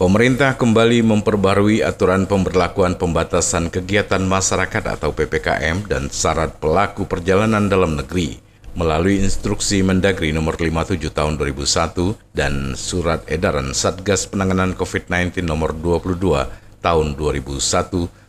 Pemerintah 0.00 0.56
kembali 0.56 1.04
memperbarui 1.04 1.84
aturan 1.84 2.24
pemberlakuan 2.24 2.96
pembatasan 2.96 3.68
kegiatan 3.68 4.24
masyarakat 4.24 4.96
atau 4.96 5.12
PPKM 5.12 5.84
dan 5.84 6.08
syarat 6.08 6.56
pelaku 6.56 7.04
perjalanan 7.04 7.68
dalam 7.68 8.00
negeri 8.00 8.40
melalui 8.72 9.20
instruksi 9.20 9.84
Mendagri 9.84 10.32
nomor 10.32 10.56
57 10.56 11.04
tahun 11.12 11.36
2001 11.36 12.16
dan 12.32 12.72
surat 12.80 13.28
edaran 13.28 13.76
Satgas 13.76 14.24
Penanganan 14.24 14.72
COVID-19 14.72 15.44
nomor 15.44 15.76
22 15.76 16.16
tahun 16.80 17.06
2001 17.20 17.60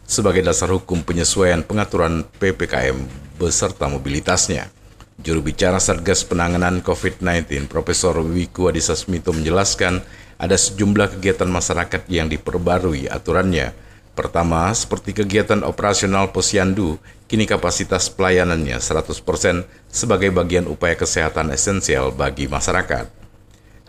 sebagai 0.04 0.44
dasar 0.44 0.76
hukum 0.76 1.08
penyesuaian 1.08 1.64
pengaturan 1.64 2.28
PPKM 2.36 3.00
beserta 3.40 3.88
mobilitasnya. 3.88 4.81
Juru 5.20 5.44
bicara 5.44 5.76
Satgas 5.84 6.24
Penanganan 6.24 6.80
COVID-19 6.80 7.68
Profesor 7.68 8.16
Wiku 8.24 8.72
Adhisa 8.72 8.96
Smito 8.96 9.36
menjelaskan 9.36 10.00
ada 10.40 10.56
sejumlah 10.56 11.20
kegiatan 11.20 11.52
masyarakat 11.52 12.08
yang 12.08 12.32
diperbarui 12.32 13.12
aturannya. 13.12 13.76
Pertama, 14.16 14.72
seperti 14.72 15.12
kegiatan 15.12 15.68
operasional 15.68 16.32
posyandu, 16.32 16.96
kini 17.28 17.44
kapasitas 17.44 18.08
pelayanannya 18.08 18.80
100% 18.80 19.68
sebagai 19.92 20.32
bagian 20.32 20.68
upaya 20.68 20.96
kesehatan 20.96 21.52
esensial 21.52 22.16
bagi 22.16 22.48
masyarakat. 22.48 23.08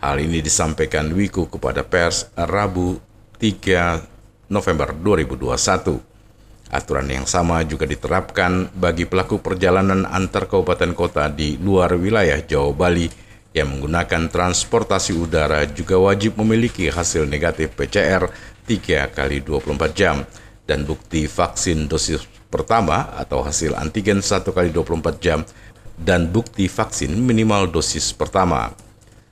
Hal 0.03 0.19
ini 0.19 0.43
disampaikan 0.43 1.07
Wiku 1.15 1.47
kepada 1.47 1.87
pers 1.87 2.27
Rabu 2.35 2.99
3 3.39 4.51
November 4.51 4.91
2021. 4.91 6.12
Aturan 6.73 7.05
yang 7.05 7.29
sama 7.29 7.61
juga 7.61 7.85
diterapkan 7.85 8.73
bagi 8.73 9.05
pelaku 9.05 9.37
perjalanan 9.37 10.09
antar 10.09 10.49
kabupaten 10.49 10.97
kota 10.97 11.29
di 11.29 11.61
luar 11.61 11.93
wilayah 11.93 12.41
Jawa 12.41 12.73
Bali 12.73 13.05
yang 13.53 13.77
menggunakan 13.77 14.33
transportasi 14.33 15.13
udara 15.13 15.69
juga 15.69 16.01
wajib 16.01 16.41
memiliki 16.41 16.89
hasil 16.89 17.29
negatif 17.29 17.77
PCR 17.77 18.25
3 18.65 19.05
kali 19.13 19.45
24 19.45 19.93
jam 19.93 20.25
dan 20.65 20.81
bukti 20.81 21.29
vaksin 21.29 21.85
dosis 21.85 22.25
pertama 22.49 23.13
atau 23.21 23.45
hasil 23.45 23.77
antigen 23.77 24.25
1 24.25 24.41
kali 24.49 24.73
24 24.73 25.21
jam 25.21 25.45
dan 25.93 26.25
bukti 26.25 26.65
vaksin 26.65 27.13
minimal 27.13 27.69
dosis 27.69 28.17
pertama. 28.17 28.73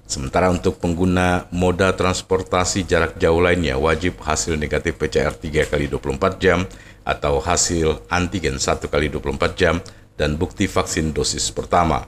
Sementara 0.06 0.52
untuk 0.52 0.76
pengguna 0.78 1.48
moda 1.56 1.96
transportasi 1.96 2.84
jarak 2.84 3.16
jauh 3.16 3.40
lainnya 3.40 3.80
wajib 3.80 4.20
hasil 4.20 4.60
negatif 4.60 5.00
PCR 5.00 5.32
3 5.32 5.72
kali 5.72 5.88
24 5.88 6.36
jam 6.38 6.68
atau 7.02 7.42
hasil 7.42 8.06
antigen 8.10 8.62
1 8.62 8.86
kali 8.88 9.08
24 9.10 9.58
jam 9.58 9.82
dan 10.18 10.38
bukti 10.38 10.70
vaksin 10.70 11.14
dosis 11.16 11.50
pertama. 11.50 12.06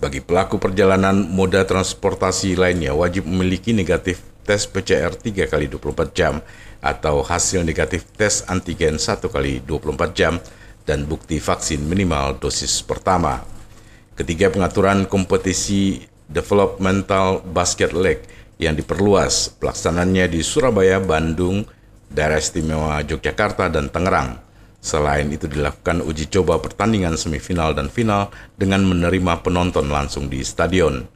Bagi 0.00 0.24
pelaku 0.24 0.56
perjalanan 0.56 1.28
moda 1.28 1.66
transportasi 1.66 2.56
lainnya 2.56 2.96
wajib 2.96 3.28
memiliki 3.28 3.76
negatif 3.76 4.24
tes 4.48 4.64
PCR 4.64 5.12
3 5.12 5.44
kali 5.44 5.66
24 5.68 6.16
jam 6.16 6.40
atau 6.80 7.20
hasil 7.20 7.60
negatif 7.60 8.08
tes 8.16 8.46
antigen 8.48 8.96
1 8.96 9.20
kali 9.28 9.60
24 9.62 10.16
jam 10.16 10.40
dan 10.88 11.04
bukti 11.04 11.36
vaksin 11.36 11.84
minimal 11.84 12.40
dosis 12.40 12.80
pertama. 12.80 13.44
Ketiga 14.16 14.48
pengaturan 14.48 15.04
kompetisi 15.04 16.08
Developmental 16.30 17.42
Basket 17.44 17.92
League 17.92 18.24
yang 18.60 18.76
diperluas 18.76 19.56
pelaksananya 19.56 20.28
di 20.28 20.44
Surabaya, 20.44 21.00
Bandung, 21.00 21.64
Daerah 22.10 22.42
Istimewa 22.42 22.98
Yogyakarta, 23.06 23.70
dan 23.70 23.86
Tangerang. 23.86 24.42
Selain 24.82 25.30
itu 25.30 25.46
dilakukan 25.46 26.02
uji 26.02 26.26
coba 26.26 26.58
pertandingan 26.58 27.14
semifinal 27.14 27.70
dan 27.70 27.86
final 27.86 28.34
dengan 28.58 28.82
menerima 28.82 29.46
penonton 29.46 29.86
langsung 29.86 30.26
di 30.26 30.42
stadion. 30.42 31.06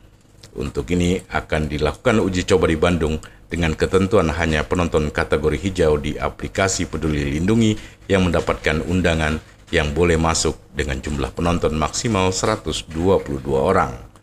Untuk 0.54 0.86
ini 0.94 1.18
akan 1.34 1.66
dilakukan 1.66 2.22
uji 2.22 2.46
coba 2.46 2.70
di 2.70 2.78
Bandung 2.78 3.18
dengan 3.50 3.74
ketentuan 3.74 4.30
hanya 4.30 4.62
penonton 4.62 5.10
kategori 5.10 5.58
hijau 5.58 5.98
di 5.98 6.14
aplikasi 6.14 6.86
Peduli 6.86 7.26
Lindungi 7.26 7.74
yang 8.06 8.30
mendapatkan 8.30 8.86
undangan 8.86 9.42
yang 9.74 9.90
boleh 9.90 10.14
masuk 10.14 10.54
dengan 10.70 11.02
jumlah 11.02 11.34
penonton 11.34 11.74
maksimal 11.74 12.30
122 12.30 12.94
orang. 13.50 14.13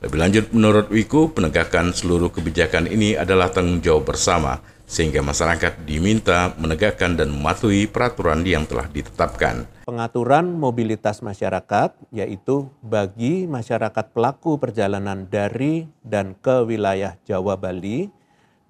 Lebih 0.00 0.16
lanjut 0.16 0.44
menurut 0.56 0.88
Wiku, 0.88 1.28
penegakan 1.28 1.92
seluruh 1.92 2.32
kebijakan 2.32 2.88
ini 2.88 3.20
adalah 3.20 3.52
tanggung 3.52 3.84
jawab 3.84 4.08
bersama 4.08 4.56
sehingga 4.88 5.20
masyarakat 5.20 5.84
diminta 5.84 6.56
menegakkan 6.56 7.20
dan 7.20 7.28
mematuhi 7.28 7.84
peraturan 7.84 8.40
yang 8.40 8.64
telah 8.64 8.88
ditetapkan. 8.88 9.68
Pengaturan 9.84 10.56
mobilitas 10.56 11.20
masyarakat 11.20 11.92
yaitu 12.16 12.72
bagi 12.80 13.44
masyarakat 13.44 14.16
pelaku 14.16 14.56
perjalanan 14.56 15.28
dari 15.28 15.84
dan 16.00 16.32
ke 16.32 16.64
wilayah 16.64 17.20
Jawa 17.28 17.60
Bali 17.60 18.08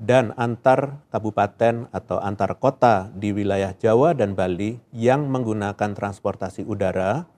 dan 0.03 0.35
antar 0.35 0.99
kabupaten 1.15 1.87
atau 1.95 2.19
antar 2.19 2.59
kota 2.59 3.07
di 3.15 3.31
wilayah 3.31 3.71
Jawa 3.79 4.19
dan 4.19 4.35
Bali 4.35 4.83
yang 4.91 5.31
menggunakan 5.31 5.95
transportasi 5.95 6.67
udara 6.67 7.31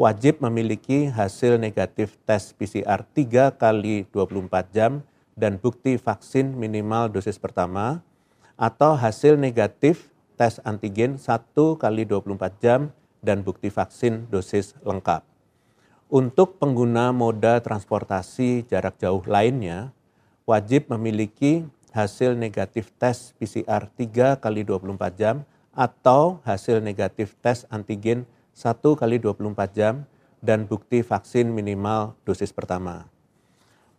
wajib 0.00 0.40
memiliki 0.40 1.12
hasil 1.12 1.60
negatif 1.60 2.16
tes 2.24 2.56
PCR 2.56 3.04
3 3.04 3.52
kali 3.52 4.08
24 4.08 4.72
jam 4.72 5.04
dan 5.36 5.60
bukti 5.60 6.00
vaksin 6.00 6.56
minimal 6.56 7.12
dosis 7.12 7.36
pertama 7.36 8.00
atau 8.56 8.96
hasil 8.96 9.36
negatif 9.36 10.08
tes 10.40 10.56
antigen 10.64 11.20
1 11.20 11.52
kali 11.76 12.08
24 12.08 12.32
jam 12.64 12.88
dan 13.20 13.44
bukti 13.44 13.68
vaksin 13.68 14.24
dosis 14.32 14.72
lengkap. 14.80 15.20
Untuk 16.08 16.56
pengguna 16.56 17.12
moda 17.12 17.60
transportasi 17.60 18.64
jarak 18.72 18.96
jauh 18.96 19.20
lainnya, 19.28 19.92
wajib 20.48 20.88
memiliki 20.88 21.68
hasil 21.92 22.40
negatif 22.40 22.88
tes 22.96 23.36
PCR 23.36 23.84
3 23.84 24.40
kali 24.40 24.64
24 24.64 24.96
jam 25.20 25.44
atau 25.76 26.40
hasil 26.48 26.80
negatif 26.80 27.36
tes 27.44 27.68
antigen 27.68 28.24
1 28.54 28.82
kali 28.82 29.16
24 29.22 29.54
jam 29.72 30.06
dan 30.40 30.64
bukti 30.64 31.04
vaksin 31.04 31.50
minimal 31.50 32.14
dosis 32.24 32.50
pertama 32.50 33.10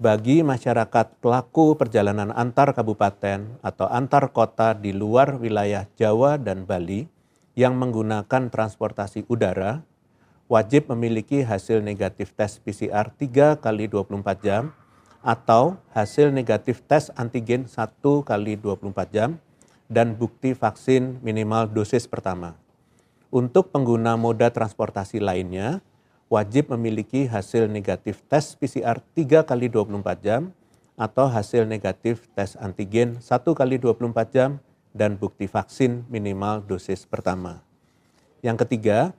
bagi 0.01 0.41
masyarakat 0.41 1.22
pelaku 1.22 1.78
perjalanan 1.78 2.34
antar 2.34 2.73
kabupaten 2.73 3.45
atau 3.62 3.85
antar 3.85 4.34
kota 4.34 4.73
di 4.73 4.97
luar 4.97 5.38
wilayah 5.38 5.85
Jawa 5.94 6.41
dan 6.41 6.66
Bali 6.66 7.06
yang 7.53 7.78
menggunakan 7.78 8.50
transportasi 8.50 9.29
udara 9.29 9.85
wajib 10.50 10.89
memiliki 10.89 11.45
hasil 11.45 11.85
negatif 11.85 12.33
tes 12.33 12.57
PCR 12.57 13.13
3 13.13 13.62
kali 13.62 13.85
24 13.85 14.41
jam 14.41 14.73
atau 15.22 15.78
hasil 15.94 16.33
negatif 16.33 16.81
tes 16.89 17.13
antigen 17.13 17.69
1 17.69 18.01
kali 18.01 18.57
24 18.57 19.06
jam 19.13 19.38
dan 19.85 20.18
bukti 20.18 20.57
vaksin 20.57 21.22
minimal 21.22 21.69
dosis 21.69 22.09
pertama. 22.09 22.57
Untuk 23.31 23.72
pengguna 23.72 24.19
moda 24.19 24.52
transportasi 24.52 25.24
lainnya, 25.24 25.80
wajib 26.28 26.68
memiliki 26.75 27.31
hasil 27.31 27.72
negatif 27.72 28.19
tes 28.28 28.59
PCR 28.59 29.00
3 29.16 29.47
kali 29.47 29.72
24 29.72 30.19
jam 30.19 30.52
atau 31.00 31.31
hasil 31.31 31.64
negatif 31.64 32.28
tes 32.36 32.59
antigen 32.59 33.24
1 33.24 33.31
kali 33.56 33.80
24 33.80 34.36
jam 34.36 34.59
dan 34.92 35.16
bukti 35.16 35.47
vaksin 35.47 36.03
minimal 36.12 36.59
dosis 36.68 37.08
pertama. 37.08 37.64
Yang 38.44 38.68
ketiga, 38.68 39.16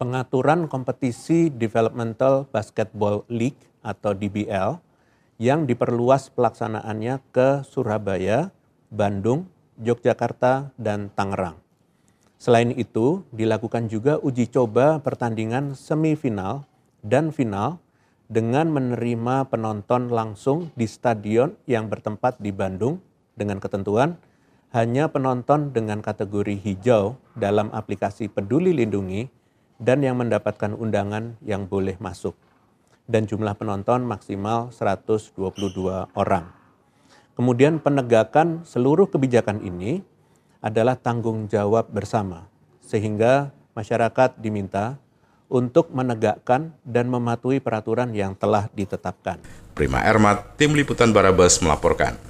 pengaturan 0.00 0.64
kompetisi 0.64 1.52
Developmental 1.52 2.48
Basketball 2.48 3.28
League 3.28 3.60
atau 3.84 4.16
DBL 4.16 4.80
yang 5.36 5.68
diperluas 5.68 6.32
pelaksanaannya 6.32 7.20
ke 7.36 7.68
Surabaya, 7.68 8.48
Bandung, 8.88 9.44
Yogyakarta, 9.76 10.72
dan 10.80 11.12
Tangerang. 11.12 11.60
Selain 12.40 12.72
itu, 12.72 13.20
dilakukan 13.36 13.92
juga 13.92 14.16
uji 14.16 14.48
coba 14.48 14.96
pertandingan 15.04 15.76
semifinal 15.76 16.64
dan 17.04 17.36
final 17.36 17.76
dengan 18.32 18.72
menerima 18.72 19.44
penonton 19.52 20.08
langsung 20.08 20.72
di 20.72 20.88
stadion 20.88 21.52
yang 21.68 21.92
bertempat 21.92 22.40
di 22.40 22.48
Bandung 22.48 22.96
dengan 23.36 23.60
ketentuan 23.60 24.16
hanya 24.72 25.12
penonton 25.12 25.76
dengan 25.76 26.00
kategori 26.00 26.56
hijau 26.56 27.20
dalam 27.36 27.68
aplikasi 27.76 28.32
Peduli 28.32 28.72
Lindungi 28.72 29.28
dan 29.76 30.00
yang 30.00 30.16
mendapatkan 30.16 30.72
undangan 30.72 31.36
yang 31.44 31.68
boleh 31.68 32.00
masuk. 32.00 32.32
Dan 33.04 33.28
jumlah 33.28 33.52
penonton 33.52 34.08
maksimal 34.08 34.72
122 34.72 35.36
orang. 36.16 36.48
Kemudian 37.36 37.84
penegakan 37.84 38.64
seluruh 38.64 39.12
kebijakan 39.12 39.60
ini 39.60 40.00
adalah 40.60 40.94
tanggung 40.94 41.48
jawab 41.48 41.88
bersama, 41.88 42.44
sehingga 42.84 43.48
masyarakat 43.72 44.36
diminta 44.36 45.00
untuk 45.48 45.88
menegakkan 45.90 46.76
dan 46.84 47.08
mematuhi 47.08 47.58
peraturan 47.58 48.12
yang 48.12 48.36
telah 48.36 48.68
ditetapkan. 48.76 49.40
Prima 49.72 50.04
Ermat, 50.04 50.60
Tim 50.60 50.76
Liputan 50.76 51.16
Barabas 51.16 51.58
melaporkan. 51.64 52.20